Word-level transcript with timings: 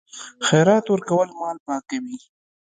خیرات 0.45 0.85
ورکول 0.89 1.29
مال 1.39 1.57
پاکوي. 1.65 2.17